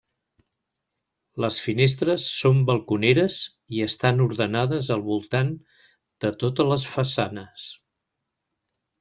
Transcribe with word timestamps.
Les 1.43 1.59
finestres 1.65 2.23
són 2.37 2.63
balconeres 2.69 3.37
i 3.75 3.83
estan 3.89 4.25
ordenades 4.25 4.91
al 4.97 5.05
voltant 5.11 5.53
de 6.27 6.33
totes 6.47 6.73
les 6.73 6.89
façanes. 6.97 7.69